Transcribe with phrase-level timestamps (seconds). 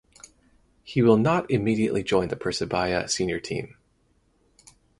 [0.83, 3.77] He will not immediately join the Persebaya senior team.